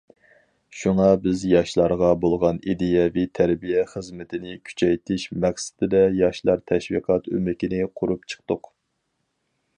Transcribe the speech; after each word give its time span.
شۇڭا 0.83 1.09
بىز 1.25 1.43
ياشلارغا 1.49 2.09
بولغان 2.23 2.61
ئىدىيەۋى 2.71 3.25
تەربىيە 3.41 3.83
خىزمىتىنى 3.93 4.57
كۈچەيتىش 4.71 5.27
مەقسىتىدە 5.45 6.03
ياشلار 6.25 6.67
تەشۋىقات 6.73 7.33
ئۆمىكىنى 7.37 7.85
قۇرۇپ 8.01 8.29
چىقتۇق. 8.35 8.75